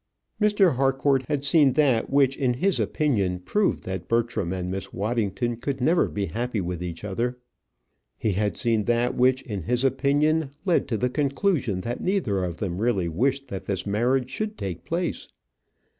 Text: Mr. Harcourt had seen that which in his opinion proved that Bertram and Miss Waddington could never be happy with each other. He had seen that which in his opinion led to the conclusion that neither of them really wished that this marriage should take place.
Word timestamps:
Mr. 0.41 0.77
Harcourt 0.77 1.23
had 1.27 1.45
seen 1.45 1.73
that 1.73 2.09
which 2.09 2.35
in 2.35 2.55
his 2.55 2.79
opinion 2.79 3.37
proved 3.37 3.83
that 3.83 4.07
Bertram 4.07 4.51
and 4.51 4.71
Miss 4.71 4.91
Waddington 4.91 5.57
could 5.57 5.79
never 5.79 6.07
be 6.07 6.25
happy 6.25 6.59
with 6.59 6.81
each 6.81 7.03
other. 7.03 7.37
He 8.17 8.31
had 8.31 8.57
seen 8.57 8.85
that 8.85 9.13
which 9.13 9.43
in 9.43 9.61
his 9.61 9.83
opinion 9.83 10.49
led 10.65 10.87
to 10.87 10.97
the 10.97 11.11
conclusion 11.11 11.81
that 11.81 12.01
neither 12.01 12.43
of 12.43 12.57
them 12.57 12.79
really 12.79 13.09
wished 13.09 13.49
that 13.49 13.67
this 13.67 13.85
marriage 13.85 14.31
should 14.31 14.57
take 14.57 14.85
place. 14.85 15.27